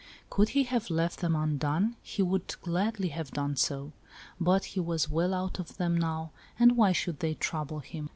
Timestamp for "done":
3.29-3.55